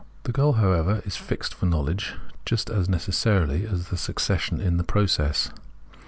The 0.23 0.31
goal, 0.31 0.53
however, 0.53 1.03
is 1.05 1.15
fixed 1.15 1.53
for 1.53 1.67
Imowledge 1.67 2.15
just 2.43 2.71
as 2.71 2.87
Introduction 2.87 2.91
S^ 2.91 2.91
necessarily 2.91 3.65
as 3.67 3.87
the 3.89 3.97
succession 3.97 4.59
in 4.59 4.77
the 4.77 4.83
process. 4.83 5.51